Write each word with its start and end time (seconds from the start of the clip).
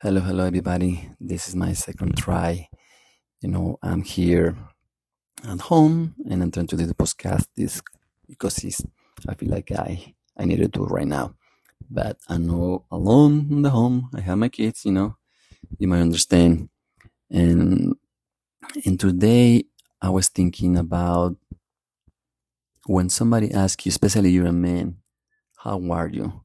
Hello, 0.00 0.20
hello, 0.20 0.44
everybody. 0.44 1.10
This 1.18 1.48
is 1.48 1.56
my 1.56 1.72
second 1.72 2.16
try. 2.16 2.68
You 3.40 3.48
know, 3.48 3.80
I'm 3.82 4.02
here 4.02 4.56
at 5.42 5.60
home 5.62 6.14
and 6.30 6.40
I'm 6.40 6.52
trying 6.52 6.68
to 6.68 6.76
do 6.76 6.86
the 6.86 6.94
podcast 6.94 7.48
this 7.56 7.82
because 8.28 8.62
it's, 8.62 8.80
I 9.28 9.34
feel 9.34 9.50
like 9.50 9.72
I, 9.72 10.14
I 10.36 10.44
need 10.44 10.58
to 10.58 10.68
do 10.68 10.84
it 10.84 10.90
right 10.92 11.08
now. 11.08 11.34
But 11.90 12.16
I'm 12.28 12.48
alone 12.48 13.48
in 13.50 13.62
the 13.62 13.70
home. 13.70 14.08
I 14.14 14.20
have 14.20 14.38
my 14.38 14.48
kids, 14.48 14.84
you 14.84 14.92
know, 14.92 15.16
you 15.80 15.88
might 15.88 16.02
understand. 16.02 16.68
And, 17.28 17.96
and 18.86 19.00
today 19.00 19.64
I 20.00 20.10
was 20.10 20.28
thinking 20.28 20.76
about 20.76 21.34
when 22.86 23.08
somebody 23.08 23.52
asks 23.52 23.84
you, 23.84 23.90
especially 23.90 24.30
you're 24.30 24.46
a 24.46 24.52
man, 24.52 24.98
how 25.56 25.82
are 25.90 26.08
you? 26.08 26.44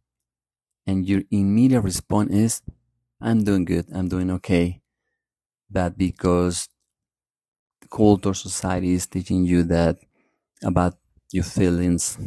And 0.88 1.08
your 1.08 1.22
immediate 1.30 1.82
response 1.82 2.32
is, 2.32 2.62
I'm 3.24 3.44
doing 3.44 3.66
good. 3.66 3.88
I'm 3.94 4.08
doing 4.10 4.30
okay. 4.32 4.82
But 5.72 5.98
because 5.98 6.70
culture 7.90 8.34
society 8.34 8.94
is 8.94 9.08
teaching 9.08 9.46
you 9.46 9.64
that 9.64 9.98
about 10.64 10.96
your 11.32 11.44
feelings, 11.44 12.18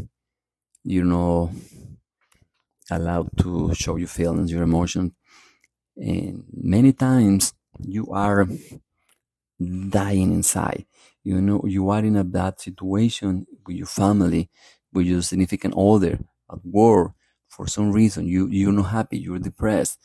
you're 0.84 1.04
not 1.04 1.50
allowed 2.90 3.28
to 3.38 3.74
show 3.74 3.96
your 3.96 4.08
feelings, 4.08 4.50
your 4.50 4.62
emotions. 4.62 5.12
And 5.96 6.44
many 6.52 6.92
times 6.92 7.54
you 7.80 8.08
are 8.12 8.46
dying 9.88 10.32
inside. 10.32 10.86
You 11.24 11.40
know, 11.40 11.62
you 11.66 11.90
are 11.90 12.04
in 12.04 12.16
a 12.16 12.24
bad 12.24 12.60
situation 12.60 13.46
with 13.66 13.76
your 13.76 13.86
family, 13.86 14.50
with 14.92 15.06
your 15.06 15.22
significant 15.22 15.74
other, 15.76 16.18
at 16.50 16.64
work. 16.64 17.12
For 17.48 17.66
some 17.66 17.90
reason, 17.92 18.26
you, 18.26 18.48
you're 18.48 18.72
not 18.72 18.90
happy, 18.90 19.18
you're 19.18 19.38
depressed 19.38 19.98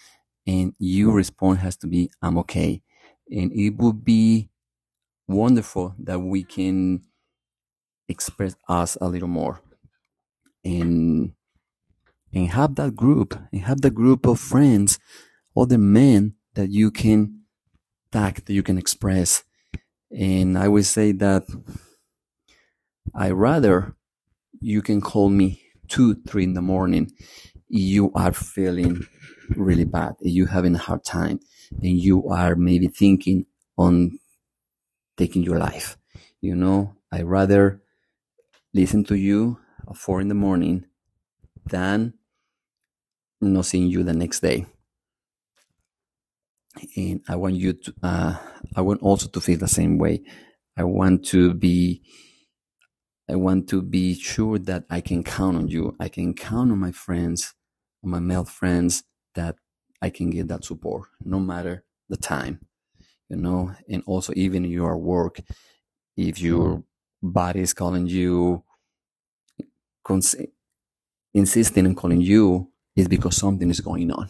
and 0.47 0.73
your 0.79 1.13
response 1.13 1.59
has 1.61 1.77
to 1.77 1.87
be 1.87 2.09
i'm 2.21 2.37
okay. 2.39 2.81
And 3.31 3.51
it 3.53 3.71
would 3.77 4.03
be 4.05 4.49
wonderful 5.27 5.95
that 5.99 6.19
we 6.19 6.43
can 6.43 7.01
express 8.09 8.55
us 8.69 8.97
a 9.01 9.07
little 9.09 9.27
more 9.29 9.61
and 10.65 11.33
and 12.33 12.49
have 12.49 12.75
that 12.75 12.95
group 12.95 13.35
and 13.51 13.61
have 13.63 13.81
the 13.81 13.91
group 13.91 14.25
of 14.27 14.39
friends 14.39 14.99
other 15.57 15.77
men 15.79 16.35
that 16.55 16.71
you 16.71 16.91
can 16.91 17.41
tag 18.11 18.45
that 18.45 18.53
you 18.53 18.63
can 18.63 18.77
express. 18.77 19.43
And 20.11 20.57
i 20.57 20.67
would 20.67 20.85
say 20.85 21.11
that 21.13 21.43
i 23.15 23.29
rather 23.31 23.95
you 24.61 24.81
can 24.81 25.01
call 25.01 25.29
me 25.29 25.61
two 25.87 26.15
three 26.27 26.43
in 26.45 26.53
the 26.55 26.61
morning 26.61 27.11
you 27.69 28.11
are 28.15 28.33
feeling 28.33 29.05
really 29.57 29.85
bad, 29.85 30.15
you're 30.21 30.47
having 30.47 30.75
a 30.75 30.79
hard 30.79 31.03
time, 31.03 31.39
and 31.81 31.97
you 31.97 32.27
are 32.29 32.55
maybe 32.55 32.87
thinking 32.87 33.45
on 33.77 34.19
taking 35.17 35.43
your 35.43 35.57
life. 35.57 35.97
You 36.41 36.55
know, 36.55 36.95
I 37.11 37.21
rather 37.21 37.81
listen 38.73 39.03
to 39.05 39.15
you 39.15 39.59
at 39.89 39.97
four 39.97 40.21
in 40.21 40.27
the 40.27 40.35
morning 40.35 40.85
than 41.65 42.13
not 43.39 43.65
seeing 43.65 43.87
you 43.87 44.03
the 44.03 44.13
next 44.13 44.39
day. 44.39 44.65
And 46.95 47.21
I 47.27 47.35
want 47.35 47.55
you 47.55 47.73
to, 47.73 47.93
uh, 48.01 48.37
I 48.75 48.81
want 48.81 49.01
also 49.01 49.27
to 49.27 49.41
feel 49.41 49.57
the 49.57 49.67
same 49.67 49.97
way. 49.97 50.23
I 50.77 50.83
want 50.83 51.25
to 51.27 51.53
be, 51.53 52.01
I 53.29 53.35
want 53.35 53.67
to 53.69 53.81
be 53.81 54.13
sure 54.15 54.57
that 54.59 54.85
I 54.89 55.01
can 55.01 55.23
count 55.23 55.57
on 55.57 55.67
you. 55.67 55.95
I 55.99 56.07
can 56.07 56.33
count 56.33 56.71
on 56.71 56.79
my 56.79 56.91
friends, 56.91 57.53
on 58.03 58.09
my 58.11 58.19
male 58.19 58.45
friends 58.45 59.03
that 59.35 59.55
I 60.01 60.09
can 60.09 60.29
get 60.29 60.47
that 60.47 60.65
support 60.65 61.09
no 61.23 61.39
matter 61.39 61.83
the 62.09 62.17
time, 62.17 62.59
you 63.29 63.37
know, 63.37 63.73
and 63.89 64.03
also 64.05 64.33
even 64.35 64.63
your 64.63 64.97
work, 64.97 65.39
if 66.17 66.39
your 66.41 66.77
mm-hmm. 66.77 67.29
body 67.29 67.61
is 67.61 67.73
calling 67.73 68.07
you, 68.07 68.63
cons- 70.03 70.35
insisting 71.33 71.85
on 71.85 71.95
calling 71.95 72.21
you, 72.21 72.69
is 72.95 73.07
because 73.07 73.37
something 73.37 73.69
is 73.69 73.79
going 73.79 74.11
on. 74.11 74.27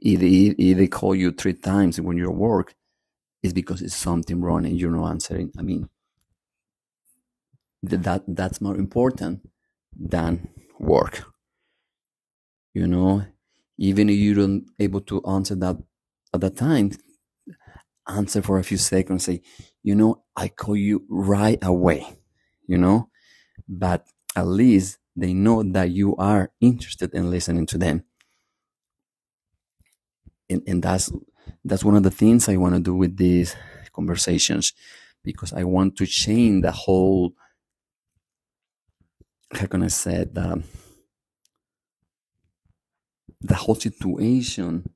If 0.00 0.20
they, 0.20 0.54
if 0.62 0.76
they 0.76 0.88
call 0.88 1.14
you 1.14 1.32
three 1.32 1.54
times 1.54 2.00
when 2.00 2.16
you're 2.16 2.30
at 2.30 2.36
work, 2.36 2.74
it's 3.42 3.52
because 3.52 3.80
it's 3.80 3.96
something 3.96 4.40
wrong 4.40 4.66
and 4.66 4.78
you're 4.78 4.90
not 4.90 5.10
answering. 5.10 5.52
I 5.58 5.62
mean, 5.62 5.88
that 7.82 8.24
that's 8.26 8.60
more 8.60 8.76
important 8.76 9.48
than 9.98 10.48
work 10.78 11.24
you 12.76 12.86
know 12.86 13.24
even 13.78 14.08
if 14.10 14.16
you 14.24 14.32
don't 14.34 14.64
able 14.86 15.00
to 15.10 15.16
answer 15.36 15.54
that 15.54 15.76
at 16.34 16.40
that 16.42 16.56
time 16.56 16.90
answer 18.08 18.40
for 18.42 18.58
a 18.58 18.64
few 18.64 18.76
seconds 18.76 19.24
say 19.24 19.40
you 19.82 19.94
know 19.94 20.22
i 20.36 20.48
call 20.48 20.76
you 20.76 21.04
right 21.08 21.58
away 21.62 22.06
you 22.70 22.78
know? 22.78 23.08
But 23.68 24.06
at 24.36 24.46
least 24.46 24.98
they 25.16 25.34
know 25.34 25.62
that 25.64 25.90
you 25.90 26.16
are 26.16 26.52
interested 26.60 27.14
in 27.14 27.30
listening 27.30 27.66
to 27.66 27.78
them. 27.78 28.04
And, 30.48 30.62
and 30.66 30.82
that's 30.82 31.10
that's 31.64 31.84
one 31.84 31.96
of 31.96 32.02
the 32.02 32.10
things 32.10 32.48
i 32.48 32.56
want 32.56 32.74
to 32.74 32.80
do 32.80 32.94
with 32.94 33.16
these 33.16 33.56
conversations 33.92 34.72
because 35.24 35.52
i 35.52 35.64
want 35.64 35.96
to 35.96 36.06
change 36.06 36.62
the 36.62 36.72
whole 36.72 37.34
how 39.52 39.66
can 39.66 39.82
i 39.82 39.88
say 39.88 40.24
that 40.32 40.62
the 43.46 43.54
whole 43.54 43.74
situation 43.74 44.90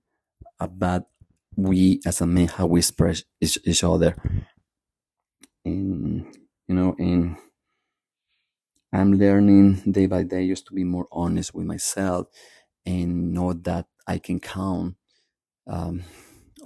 about 0.61 1.05
we 1.57 2.01
as 2.07 2.21
a 2.21 2.27
man 2.27 2.49
how 2.49 2.67
we 2.67 2.81
express 2.81 3.25
each, 3.41 3.59
each 3.65 3.85
other. 3.85 4.17
And 5.65 6.27
you 6.69 6.75
know 6.75 6.95
and 6.99 7.37
i'm 8.93 9.13
learning 9.13 9.75
day 9.91 10.07
by 10.07 10.23
day 10.23 10.47
just 10.49 10.67
to 10.67 10.75
be 10.75 10.85
more 10.85 11.07
honest 11.13 11.55
with 11.55 11.67
myself 11.67 12.27
and 12.87 13.33
know 13.33 13.53
that 13.53 13.87
i 14.07 14.19
can 14.19 14.41
count 14.41 14.97
um, 15.69 16.03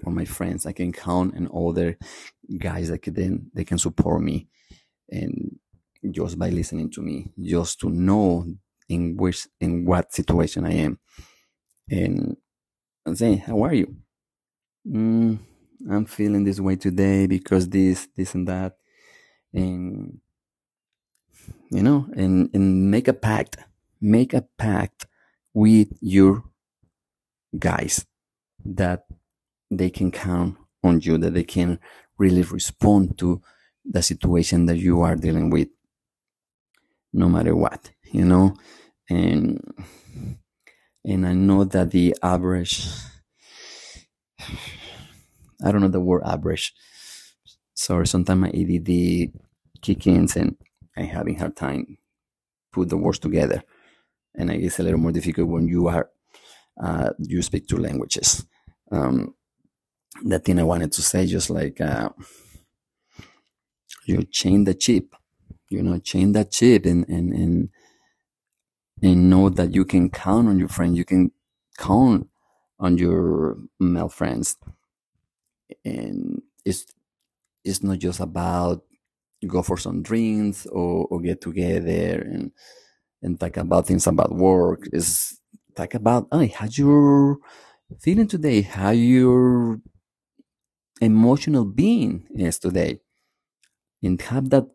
on 0.07 0.15
my 0.15 0.25
friends. 0.25 0.67
I 0.67 0.73
can 0.73 0.93
count 0.93 1.37
on 1.37 1.49
other 1.55 1.99
guys 2.59 2.89
that 2.89 3.03
can 3.03 3.15
then 3.15 3.51
they 3.55 3.65
can 3.65 3.79
support 3.79 4.23
me 4.23 4.49
and 5.11 5.59
just 6.11 6.39
by 6.39 6.51
listening 6.51 6.91
to 6.93 7.03
me 7.03 7.33
just 7.41 7.81
to 7.81 7.91
know 7.91 8.47
in 8.89 9.17
which 9.17 9.49
in 9.61 9.85
what 9.87 10.13
situation 10.13 10.65
i 10.67 10.73
am 10.73 10.99
and 11.91 12.37
I'm 13.07 13.17
saying, 13.17 13.39
how 13.39 13.63
are 13.63 13.75
you? 13.75 13.97
Mm, 14.87 15.39
I'm 15.91 16.05
feeling 16.07 16.45
this 16.45 16.61
way 16.61 16.77
today 16.77 17.27
because 17.27 17.69
this, 17.69 18.09
this 18.17 18.35
and 18.35 18.49
that. 18.49 18.77
And, 19.53 20.21
you 21.71 21.83
know, 21.83 22.07
and, 22.17 22.51
and 22.55 22.91
make 22.91 23.09
a 23.09 23.13
pact, 23.13 23.59
make 24.01 24.35
a 24.35 24.47
pact 24.59 25.07
with 25.53 25.89
your 26.01 26.45
guys 27.59 28.07
that 28.65 29.07
they 29.71 29.91
can 29.91 30.11
count 30.11 30.57
on 30.83 31.01
you, 31.01 31.19
that 31.19 31.35
they 31.35 31.45
can 31.45 31.79
really 32.19 32.43
respond 32.43 33.19
to 33.19 33.43
the 33.85 34.03
situation 34.03 34.67
that 34.67 34.79
you 34.79 35.03
are 35.03 35.17
dealing 35.17 35.51
with, 35.51 35.69
no 37.13 37.29
matter 37.29 37.55
what, 37.55 37.91
you 38.13 38.25
know, 38.25 38.57
and 39.11 39.61
and 41.05 41.27
I 41.27 41.35
know 41.35 41.65
that 41.65 41.91
the 41.91 42.17
average, 42.23 42.87
I 45.63 45.71
don't 45.71 45.81
know 45.81 45.89
the 45.89 46.01
word 46.01 46.23
average. 46.25 46.73
Sorry, 47.75 48.07
sometimes 48.07 48.41
my 48.41 48.49
ADD 48.49 49.33
kicks 49.83 50.07
in 50.07 50.29
and 50.37 50.57
I'm 50.97 51.07
having 51.07 51.39
hard 51.39 51.57
time 51.57 51.99
put 52.73 52.89
the 52.89 52.97
words 52.97 53.19
together. 53.19 53.63
And 54.35 54.51
I 54.51 54.57
guess 54.57 54.79
a 54.79 54.83
little 54.83 54.99
more 54.99 55.13
difficult 55.13 55.49
when 55.49 55.69
you 55.69 55.89
are, 55.89 56.11
uh, 56.83 57.11
you 57.19 57.41
speak 57.43 57.69
two 57.69 57.77
languages. 57.77 58.45
Um, 58.91 59.35
that 60.25 60.45
thing 60.45 60.59
I 60.59 60.65
wanted 60.65 60.93
to 60.93 61.03
say, 61.03 61.27
just 61.27 61.51
like, 61.51 61.81
uh, 61.81 62.09
you 64.07 64.25
chain 64.25 64.65
the 64.65 64.75
chip, 64.75 65.15
you 65.71 65.83
know, 65.83 65.99
chain 65.99 66.33
that 66.33 66.51
chip 66.51 66.85
and, 66.87 67.09
and, 67.09 67.33
and, 67.33 67.69
and 69.05 69.29
know 69.29 69.51
that 69.51 69.75
you 69.75 69.85
can 69.85 70.09
count 70.09 70.49
on 70.49 70.59
your 70.59 70.69
friends. 70.69 70.97
You 70.97 71.05
can 71.05 71.31
count 71.77 72.27
on 72.81 72.97
your 72.97 73.59
male 73.79 74.09
friends. 74.09 74.57
And 75.85 76.43
it's 76.65 76.87
it's 77.65 77.83
not 77.83 77.99
just 77.99 78.21
about 78.21 78.83
go 79.47 79.61
for 79.61 79.77
some 79.77 80.03
drinks 80.03 80.65
or, 80.67 81.07
or 81.11 81.21
get 81.21 81.43
together 81.43 82.23
and 82.23 82.51
and 83.23 83.39
talk 83.39 83.59
about 83.59 83.87
things 83.87 84.07
about 84.07 84.35
work. 84.35 84.89
It's 84.91 85.39
talk 85.77 85.93
about 85.93 86.29
hey, 86.33 86.47
how 86.47 86.67
you 86.71 87.43
feeling 88.01 88.27
today, 88.27 88.63
how 88.63 88.91
your 88.91 89.81
emotional 91.03 91.67
being 91.67 92.27
is 92.35 92.59
today. 92.59 93.01
And 94.03 94.21
have 94.23 94.51
that 94.51 94.67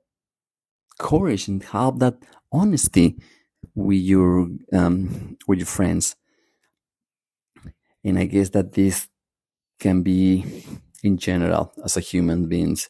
courage 0.99 1.47
and 1.47 1.63
have 1.63 1.99
that 1.99 2.17
honesty 2.51 3.15
with 3.75 3.99
your 4.01 4.49
um, 4.73 5.37
with 5.47 5.59
your 5.59 5.67
friends 5.67 6.15
And 8.03 8.17
I 8.17 8.25
guess 8.25 8.49
that 8.49 8.73
this 8.73 9.07
can 9.79 10.03
be 10.03 10.65
in 11.03 11.17
general 11.17 11.73
as 11.83 11.97
a 11.97 12.01
human 12.01 12.47
beings. 12.47 12.89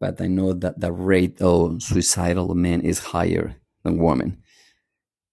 But 0.00 0.20
I 0.20 0.28
know 0.28 0.52
that 0.52 0.80
the 0.80 0.92
rate 0.92 1.40
of 1.42 1.82
suicidal 1.82 2.54
men 2.54 2.82
is 2.82 2.98
higher 3.00 3.56
than 3.84 3.98
women. 3.98 4.42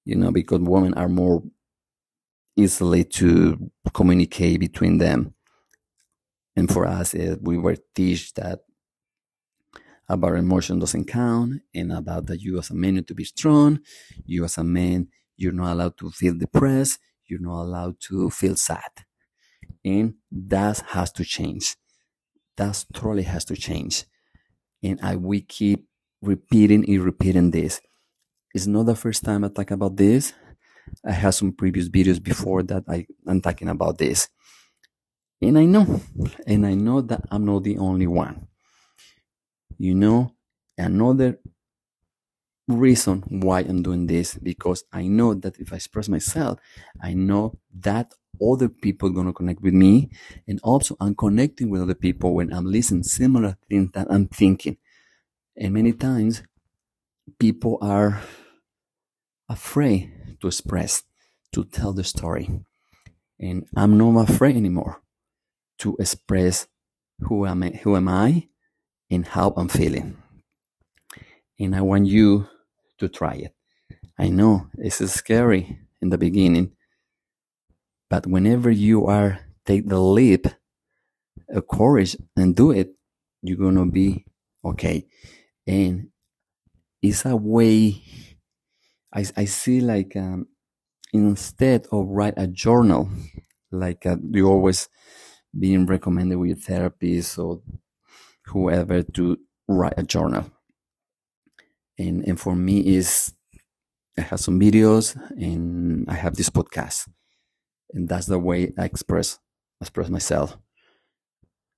You 0.06 0.16
know, 0.16 0.32
because 0.32 0.62
women 0.62 0.94
are 0.96 1.10
more 1.10 1.44
easily 2.58 3.04
to 3.04 3.72
communicate 3.94 4.60
between 4.60 4.98
them. 5.00 5.34
And 6.56 6.72
for 6.72 6.86
us, 6.88 7.14
eh, 7.16 7.36
we 7.42 7.58
were 7.58 7.76
taught 7.76 8.32
that 8.36 8.60
about 10.08 10.36
emotion 10.36 10.80
doesn't 10.80 11.06
count 11.06 11.62
and 11.74 11.92
about 11.92 12.28
that 12.28 12.42
you 12.42 12.60
as 12.60 12.70
a 12.70 12.76
man 12.76 12.96
need 12.96 13.08
to 13.08 13.16
be 13.16 13.24
strong. 13.24 13.80
You 14.26 14.44
as 14.46 14.58
a 14.58 14.64
man, 14.64 15.08
you're 15.38 15.52
not 15.52 15.74
allowed 15.74 15.98
to 15.98 16.12
feel 16.12 16.38
depressed. 16.38 17.00
You're 17.28 17.42
not 17.42 17.64
allowed 17.64 18.00
to 18.02 18.30
feel 18.30 18.56
sad. 18.56 18.92
And 19.84 20.16
that 20.32 20.80
has 20.90 21.12
to 21.14 21.24
change. 21.24 21.76
That 22.58 22.86
totally 22.94 23.24
has 23.24 23.46
to 23.46 23.56
change. 23.56 24.06
And 24.84 25.00
I 25.02 25.16
we 25.16 25.42
keep 25.42 25.88
repeating 26.22 26.88
and 26.88 27.04
repeating 27.04 27.52
this. 27.52 27.82
It's 28.54 28.68
not 28.68 28.86
the 28.86 28.96
first 28.96 29.24
time 29.24 29.44
I 29.44 29.50
talk 29.50 29.72
about 29.72 29.98
this. 29.98 30.34
I 31.06 31.12
have 31.12 31.36
some 31.36 31.52
previous 31.52 31.90
videos 31.90 32.22
before 32.22 32.64
that 32.64 32.84
I, 32.88 33.08
I'm 33.28 33.42
talking 33.42 33.70
about 33.70 33.98
this. 33.98 34.30
And 35.42 35.58
I 35.58 35.66
know, 35.66 36.02
and 36.48 36.66
I 36.66 36.74
know 36.76 37.02
that 37.02 37.22
I'm 37.32 37.46
not 37.46 37.64
the 37.64 37.78
only 37.78 38.08
one. 38.08 38.48
You 39.78 39.96
know, 39.96 40.34
another 40.78 41.40
reason 42.68 43.24
why 43.30 43.60
I'm 43.62 43.84
doing 43.84 44.08
this 44.08 44.36
because 44.36 44.84
I 44.92 45.08
know 45.08 45.34
that 45.36 45.60
if 45.60 45.72
I 45.72 45.76
express 45.78 46.10
myself, 46.10 46.60
I 47.02 47.14
know 47.14 47.58
that 47.82 48.14
other 48.42 48.70
people 48.70 49.10
are 49.10 49.14
gonna 49.14 49.34
connect 49.34 49.62
with 49.62 49.74
me, 49.74 50.10
and 50.48 50.60
also 50.64 50.98
I'm 51.00 51.16
connecting 51.16 51.70
with 51.70 51.82
other 51.82 51.96
people 51.96 52.34
when 52.34 52.52
I'm 52.52 52.66
listening 52.66 53.04
similar 53.04 53.58
things 53.70 53.92
that 53.94 54.08
I'm 54.10 54.28
thinking. 54.28 54.78
And 55.58 55.74
many 55.74 55.94
times, 55.94 56.44
people 57.40 57.78
are 57.82 58.22
afraid 59.50 60.12
to 60.42 60.48
express, 60.48 61.04
to 61.54 61.64
tell 61.64 61.94
the 61.94 62.04
story. 62.04 62.50
And 63.40 63.68
I'm 63.76 63.98
not 63.98 64.30
afraid 64.30 64.56
anymore 64.56 65.02
to 65.80 65.96
express 66.00 66.68
who 67.22 67.46
am 67.46 67.64
I, 67.64 67.70
who 67.84 67.96
am 67.96 68.08
I 68.08 68.50
and 69.10 69.26
how 69.26 69.54
I'm 69.56 69.68
feeling. 69.68 70.18
And 71.60 71.76
I 71.76 71.82
want 71.82 72.08
you 72.08 72.48
to 73.00 73.08
try 73.08 73.34
it. 73.34 73.54
I 74.18 74.30
know 74.30 74.68
it's 74.78 74.98
scary 75.12 75.80
in 76.02 76.10
the 76.10 76.18
beginning, 76.18 76.72
but 78.10 78.28
whenever 78.28 78.72
you 78.72 79.06
are 79.08 79.40
take 79.66 79.88
the 79.88 80.00
leap 80.00 80.48
of 81.50 81.68
courage 81.68 82.16
and 82.36 82.56
do 82.56 82.72
it, 82.72 82.96
you're 83.42 83.58
gonna 83.58 83.86
be 83.86 84.26
okay. 84.64 85.06
And 85.68 86.10
it's 87.02 87.26
a 87.26 87.36
way 87.36 88.02
I, 89.14 89.26
I 89.38 89.46
see 89.46 89.82
like 89.82 90.16
um, 90.16 90.48
instead 91.14 91.88
of 91.92 92.08
write 92.08 92.34
a 92.38 92.48
journal, 92.48 93.10
like 93.72 94.06
uh, 94.06 94.18
you 94.32 94.48
always 94.48 94.90
being 95.58 95.86
recommended 95.86 96.38
with 96.38 96.64
therapist 96.64 97.40
or 97.40 97.62
whoever 98.48 99.04
to 99.04 99.38
write 99.68 99.94
a 99.98 100.04
journal. 100.04 100.50
And 101.98 102.28
and 102.28 102.40
for 102.40 102.56
me 102.56 102.96
is 102.96 103.34
I 104.18 104.22
have 104.22 104.40
some 104.40 104.60
videos 104.60 105.16
and 105.38 106.10
I 106.10 106.14
have 106.14 106.36
this 106.36 106.50
podcast. 106.50 107.08
And 107.94 108.08
that's 108.08 108.26
the 108.26 108.40
way 108.40 108.74
I 108.78 108.86
express 108.86 109.40
express 109.82 110.10
myself. 110.10 110.58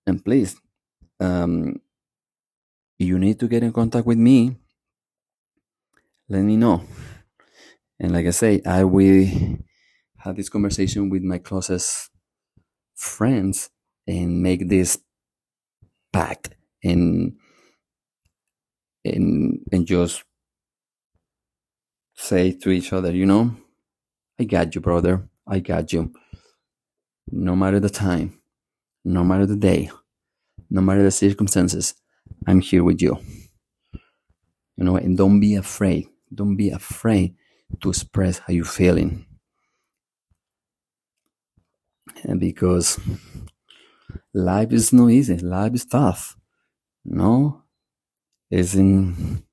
And 0.05 0.23
please, 0.23 0.55
um, 1.19 1.81
you 2.99 3.19
need 3.19 3.39
to 3.39 3.47
get 3.47 3.63
in 3.63 3.73
contact 3.73 4.07
with 4.07 4.17
me. 4.17 4.57
Let 6.29 6.43
me 6.43 6.57
know. 6.57 6.83
And 7.99 8.13
like 8.13 8.25
I 8.25 8.31
say, 8.31 8.61
I 8.65 8.83
will 8.83 9.27
have 10.19 10.35
this 10.35 10.49
conversation 10.49 11.09
with 11.09 11.23
my 11.23 11.37
closest 11.37 12.09
friends 12.95 13.69
and 14.07 14.41
make 14.41 14.69
this 14.69 14.99
pact 16.11 16.56
and 16.83 17.33
and 19.05 19.59
and 19.71 19.87
just 19.87 20.23
say 22.15 22.51
to 22.51 22.69
each 22.69 22.93
other, 22.93 23.11
you 23.13 23.25
know, 23.25 23.55
I 24.39 24.43
got 24.43 24.75
you, 24.75 24.81
brother. 24.81 25.29
I 25.47 25.59
got 25.59 25.93
you. 25.93 26.11
No 27.31 27.55
matter 27.55 27.79
the 27.79 27.89
time, 27.89 28.39
no 29.03 29.23
matter 29.23 29.45
the 29.45 29.55
day, 29.55 29.89
no 30.69 30.81
matter 30.81 31.03
the 31.03 31.11
circumstances, 31.11 31.95
I'm 32.45 32.61
here 32.61 32.83
with 32.83 33.01
you. 33.01 33.17
You 34.75 34.83
know, 34.83 34.95
and 34.95 35.17
don't 35.17 35.39
be 35.39 35.55
afraid. 35.55 36.07
Don't 36.33 36.55
be 36.55 36.69
afraid 36.69 37.35
to 37.81 37.89
express 37.89 38.39
how 38.39 38.53
you're 38.53 38.65
feeling. 38.65 39.25
And 42.23 42.39
because 42.39 42.99
life 44.33 44.71
is 44.71 44.93
not 44.93 45.09
easy, 45.09 45.37
life 45.37 45.73
is 45.73 45.85
tough. 45.85 46.37
No, 47.07 47.63
it's 48.51 48.75
in 48.75 49.43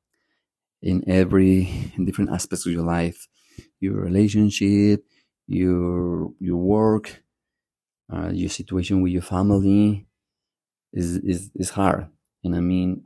in 0.82 1.04
every 1.08 1.92
in 1.96 2.04
different 2.04 2.30
aspects 2.30 2.66
of 2.66 2.72
your 2.72 2.84
life, 2.84 3.28
your 3.80 3.96
relationship, 3.96 5.04
your 5.46 6.32
your 6.40 6.58
work, 6.58 7.22
uh, 8.12 8.30
your 8.32 8.50
situation 8.50 9.02
with 9.02 9.12
your 9.12 9.22
family 9.22 10.06
is 10.92 11.16
is 11.18 11.50
is 11.56 11.70
hard. 11.70 12.08
And 12.44 12.56
I 12.56 12.60
mean, 12.60 13.04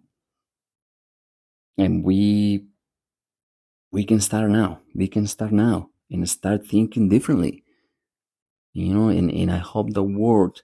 and 1.78 2.04
we 2.04 2.64
we 3.92 4.02
can 4.04 4.18
start 4.20 4.50
now. 4.50 4.80
We 4.94 5.08
can 5.08 5.26
start 5.26 5.52
now 5.52 5.90
and 6.10 6.26
start 6.28 6.66
thinking 6.66 7.08
differently. 7.10 7.64
You 8.72 8.94
know, 8.94 9.08
and, 9.10 9.30
and 9.30 9.50
I 9.50 9.58
hope 9.58 9.92
the 9.92 10.02
world 10.02 10.62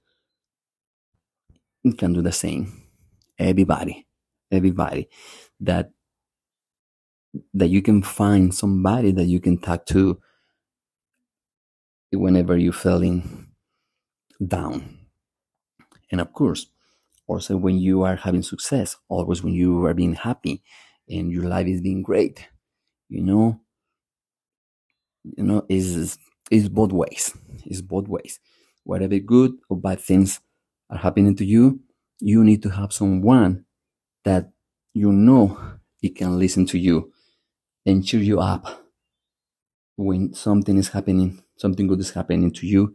can 1.99 2.13
do 2.13 2.23
the 2.23 2.33
same. 2.33 2.84
Everybody, 3.39 4.07
everybody 4.53 5.09
that 5.61 5.91
that 7.55 7.69
you 7.69 7.83
can 7.83 8.03
find 8.03 8.55
somebody 8.55 9.13
that 9.13 9.27
you 9.27 9.41
can 9.41 9.59
talk 9.59 9.87
to 9.87 10.21
whenever 12.13 12.57
you're 12.57 12.73
feeling 12.73 13.49
down. 14.47 14.99
And 16.13 16.21
of 16.21 16.33
course, 16.33 16.67
also 17.27 17.57
when 17.57 17.79
you 17.79 18.03
are 18.03 18.17
having 18.17 18.43
success, 18.43 18.97
always 19.09 19.43
when 19.43 19.55
you 19.55 19.85
are 19.87 19.95
being 19.95 20.15
happy 20.15 20.63
and 21.09 21.33
your 21.33 21.45
life 21.45 21.67
is 21.67 21.81
being 21.81 22.03
great 22.03 22.41
you 23.09 23.23
know 23.23 23.61
you 25.25 25.45
know 25.45 25.65
is 25.69 26.19
is 26.51 26.69
both 26.69 26.93
ways 26.93 27.35
is 27.67 27.83
both 27.83 28.09
ways 28.09 28.41
whatever 28.85 29.19
good 29.19 29.53
or 29.69 29.77
bad 29.79 30.01
things 30.01 30.41
are 30.91 30.99
happening 30.99 31.37
to 31.37 31.45
you 31.45 31.81
you 32.21 32.45
need 32.45 32.63
to 32.63 32.71
have 32.71 32.93
someone 32.93 33.65
that 34.25 34.51
you 34.95 35.13
know 35.13 35.59
it 36.03 36.17
can 36.17 36.39
listen 36.39 36.67
to 36.67 36.79
you 36.79 37.13
and 37.87 38.07
cheer 38.07 38.21
you 38.23 38.41
up 38.41 38.85
when 39.97 40.33
something 40.35 40.77
is 40.77 40.89
happening 40.89 41.43
something 41.57 41.87
good 41.87 42.01
is 42.01 42.11
happening 42.11 42.51
to 42.51 42.67
you 42.67 42.95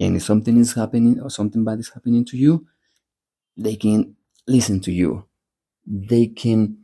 and 0.00 0.16
if 0.16 0.22
something 0.22 0.58
is 0.58 0.74
happening 0.74 1.20
or 1.20 1.30
something 1.30 1.64
bad 1.64 1.78
is 1.80 1.90
happening 1.90 2.24
to 2.24 2.36
you 2.36 2.66
they 3.56 3.76
can 3.76 4.16
listen 4.48 4.80
to 4.80 4.92
you 4.92 5.24
they 5.86 6.26
can 6.28 6.78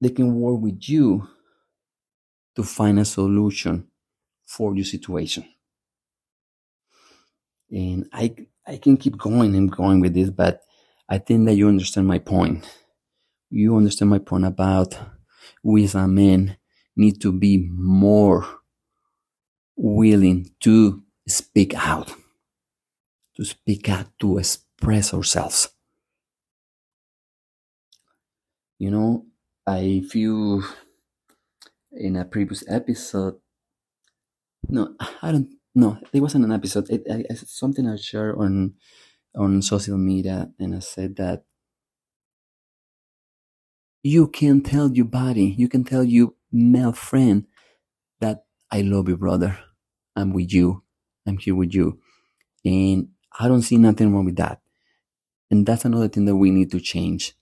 they 0.00 0.10
can 0.10 0.34
work 0.34 0.60
with 0.60 0.88
you 0.88 1.26
to 2.54 2.62
find 2.62 2.98
a 3.00 3.04
solution 3.04 3.88
for 4.46 4.74
your 4.76 4.84
situation. 4.84 5.44
And 7.70 8.08
I 8.12 8.34
I 8.70 8.76
can 8.76 8.96
keep 8.96 9.18
going 9.18 9.56
and 9.56 9.68
going 9.68 9.98
with 9.98 10.14
this, 10.14 10.30
but 10.30 10.60
I 11.08 11.18
think 11.18 11.44
that 11.46 11.56
you 11.56 11.66
understand 11.66 12.06
my 12.06 12.20
point. 12.20 12.64
You 13.50 13.76
understand 13.76 14.10
my 14.10 14.20
point 14.20 14.44
about 14.44 14.96
we 15.64 15.82
as 15.82 15.96
a 15.96 16.06
men 16.06 16.56
need 16.96 17.20
to 17.22 17.32
be 17.32 17.68
more 17.72 18.46
willing 19.76 20.52
to 20.60 21.02
speak 21.26 21.74
out, 21.74 22.14
to 23.36 23.44
speak 23.44 23.88
out, 23.88 24.06
to 24.20 24.38
express 24.38 25.12
ourselves. 25.12 25.70
You 28.78 28.92
know, 28.92 29.26
I 29.66 30.04
feel 30.08 30.62
in 31.90 32.14
a 32.14 32.24
previous 32.24 32.62
episode. 32.68 33.34
No, 34.68 34.94
I 35.22 35.32
don't. 35.32 35.59
No, 35.74 35.98
it 36.12 36.20
wasn't 36.20 36.44
an 36.44 36.52
episode. 36.52 36.88
It, 36.90 37.02
I, 37.10 37.24
it's 37.30 37.50
something 37.52 37.86
I 37.88 37.96
shared 37.96 38.36
on 38.38 38.74
on 39.36 39.62
social 39.62 39.98
media, 39.98 40.50
and 40.58 40.74
I 40.76 40.80
said 40.80 41.16
that 41.16 41.44
you 44.02 44.26
can 44.28 44.62
tell 44.62 44.90
your 44.92 45.04
body, 45.04 45.54
you 45.58 45.68
can 45.68 45.84
tell 45.84 46.04
your 46.04 46.32
male 46.52 46.92
friend 46.92 47.46
that 48.20 48.44
I 48.72 48.82
love 48.82 49.08
you, 49.08 49.16
brother. 49.16 49.58
I'm 50.16 50.32
with 50.32 50.52
you. 50.52 50.82
I'm 51.26 51.38
here 51.38 51.56
with 51.56 51.74
you. 51.74 52.00
And 52.64 53.10
I 53.38 53.48
don't 53.48 53.62
see 53.62 53.78
nothing 53.78 54.14
wrong 54.14 54.26
with 54.26 54.36
that. 54.36 54.60
And 55.50 55.66
that's 55.66 55.84
another 55.86 56.08
thing 56.08 56.26
that 56.26 56.36
we 56.36 56.50
need 56.50 56.70
to 56.72 56.80
change. 56.80 57.34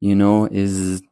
You 0.00 0.14
know, 0.14 0.46
is 0.50 1.02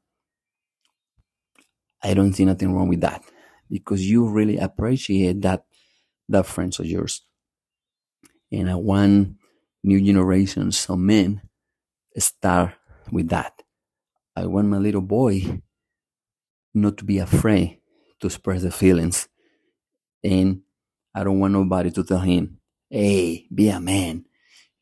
I 2.03 2.15
don't 2.15 2.33
see 2.33 2.45
nothing 2.45 2.73
wrong 2.75 2.89
with 2.89 3.01
that 3.01 3.23
because 3.71 4.09
you 4.09 4.29
really 4.29 4.59
appreciate 4.59 5.41
that 5.43 5.65
that 6.33 6.47
friends 6.47 6.79
of 6.79 6.87
yours. 6.87 7.23
And 8.51 8.71
I 8.71 8.75
want 8.75 9.37
new 9.83 10.01
generations 10.01 10.87
of 10.89 10.99
men 10.99 11.43
start 12.19 12.75
with 13.11 13.29
that. 13.31 13.63
I 14.37 14.47
want 14.47 14.69
my 14.69 14.79
little 14.79 15.01
boy 15.01 15.63
not 16.75 16.97
to 16.99 17.05
be 17.05 17.19
afraid 17.19 17.81
to 18.21 18.27
express 18.27 18.63
the 18.63 18.71
feelings. 18.71 19.29
And 20.25 20.63
I 21.15 21.25
don't 21.25 21.41
want 21.41 21.53
nobody 21.53 21.91
to 21.91 22.05
tell 22.05 22.21
him, 22.21 22.59
hey, 22.89 23.47
be 23.55 23.69
a 23.69 23.81
man. 23.81 24.25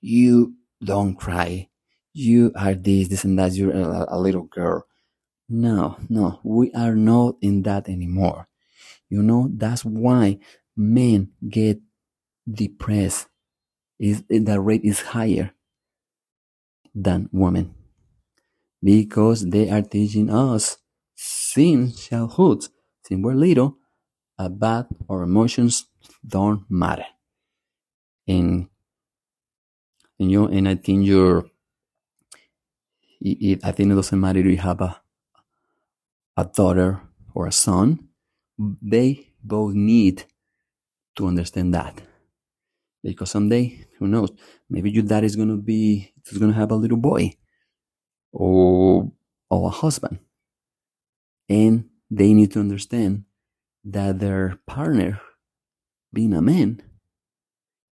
You 0.01 0.55
don't 0.83 1.15
cry. 1.15 1.69
You 2.13 2.53
are 2.57 2.75
this, 2.75 3.09
this, 3.09 3.25
and 3.25 3.39
that. 3.39 3.53
You're 3.53 3.73
a, 3.73 4.07
a 4.09 4.19
little 4.19 4.43
girl. 4.43 4.85
No, 5.49 5.97
no, 6.09 6.41
we 6.45 6.73
are 6.73 6.95
not 6.95 7.37
in 7.41 7.63
that 7.63 7.89
anymore. 7.89 8.47
You 9.09 9.23
know, 9.23 9.49
that's 9.53 9.85
why 9.85 10.39
men 10.77 11.33
get 11.49 11.81
depressed. 12.51 13.29
Is 13.99 14.25
the 14.29 14.61
rate 14.61 14.85
is 14.85 15.01
higher 15.01 15.53
than 16.95 17.29
women 17.33 17.75
because 18.83 19.49
they 19.51 19.71
are 19.71 19.83
teaching 19.83 20.31
us 20.31 20.79
since 21.17 22.09
childhood, 22.09 22.65
since 23.07 23.23
we're 23.23 23.35
little, 23.35 23.77
about 24.39 24.89
our 25.09 25.23
emotions 25.23 25.87
don't 26.27 26.65
matter. 26.71 27.07
And 28.29 28.69
and 30.19 30.31
you 30.31 30.47
and 30.47 30.69
I 30.69 30.77
think 30.77 31.07
you're 31.07 31.47
it, 33.21 33.61
I 33.65 33.73
think 33.73 33.93
it 33.93 33.97
doesn't 33.97 34.21
matter 34.21 34.41
if 34.41 34.47
you 34.47 34.57
have 34.59 34.81
a 34.81 35.01
a 36.37 36.45
daughter 36.47 37.03
or 37.35 37.47
a 37.47 37.53
son, 37.53 38.09
they 38.59 39.29
both 39.45 39.75
need 39.75 40.25
to 41.17 41.27
understand 41.27 41.75
that. 41.75 42.01
Because 43.03 43.31
someday, 43.31 43.87
who 43.99 44.07
knows, 44.07 44.31
maybe 44.69 44.91
your 44.91 45.03
dad 45.03 45.25
is 45.25 45.37
gonna 45.37 45.57
be 45.57 46.13
is 46.27 46.39
gonna 46.39 46.53
have 46.53 46.71
a 46.71 46.77
little 46.77 46.99
boy 46.99 47.33
or 48.33 49.11
or 49.51 49.69
a 49.69 49.71
husband. 49.71 50.19
And 51.49 51.89
they 52.11 52.35
need 52.35 52.53
to 52.53 52.61
understand 52.61 53.25
that 53.85 54.21
their 54.21 54.59
partner, 54.67 55.21
being 56.13 56.35
a 56.35 56.43
man, 56.43 56.83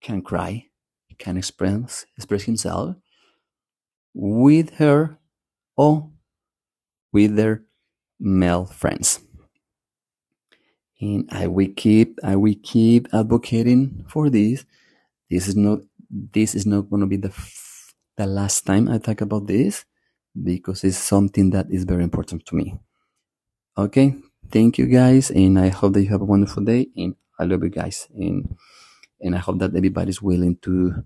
can 0.02 0.22
cry, 0.22 0.68
can 1.18 1.38
express 1.38 2.06
express 2.18 2.44
himself 2.44 2.96
with 4.14 4.76
her 4.76 5.18
or 5.78 6.10
with 7.12 7.36
their 7.36 7.64
male 8.20 8.66
friends. 8.66 9.25
And 11.06 11.22
I 11.32 11.46
will 11.48 11.72
keep 11.84 12.10
I 12.24 12.36
will 12.44 12.60
keep 12.74 13.02
advocating 13.14 14.06
for 14.14 14.30
this. 14.38 14.66
This 15.32 15.48
is 15.50 15.56
not 15.56 15.80
this 16.38 16.56
is 16.56 16.66
not 16.66 16.90
going 16.90 17.02
to 17.02 17.08
be 17.16 17.18
the 17.18 17.34
the 18.18 18.28
last 18.40 18.66
time 18.70 18.90
I 18.90 18.98
talk 19.00 19.22
about 19.22 19.48
this 19.48 19.86
because 20.52 20.84
it's 20.84 20.98
something 21.14 21.52
that 21.52 21.68
is 21.72 21.84
very 21.86 22.04
important 22.04 22.46
to 22.48 22.56
me. 22.56 22.68
Okay, 23.78 24.16
thank 24.52 24.78
you 24.78 24.88
guys, 24.88 25.32
and 25.32 25.60
I 25.60 25.70
hope 25.70 25.94
that 25.94 26.04
you 26.04 26.10
have 26.10 26.22
a 26.22 26.32
wonderful 26.34 26.64
day. 26.64 26.88
And 26.98 27.16
I 27.40 27.44
love 27.46 27.64
you 27.64 27.70
guys, 27.70 28.08
and 28.16 28.56
and 29.22 29.36
I 29.36 29.40
hope 29.40 29.60
that 29.60 29.76
everybody's 29.76 30.22
willing 30.22 30.58
to 30.64 31.04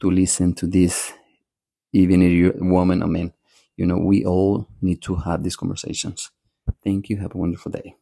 to 0.00 0.10
listen 0.10 0.54
to 0.56 0.66
this, 0.66 1.12
even 1.92 2.22
if 2.22 2.32
you're 2.32 2.58
a 2.58 2.64
woman 2.64 3.02
or 3.02 3.08
man. 3.08 3.32
You 3.76 3.86
know, 3.86 3.98
we 3.98 4.24
all 4.26 4.68
need 4.82 5.02
to 5.04 5.16
have 5.16 5.42
these 5.42 5.56
conversations. 5.56 6.30
Thank 6.84 7.10
you. 7.10 7.18
Have 7.18 7.34
a 7.34 7.38
wonderful 7.38 7.72
day. 7.72 7.96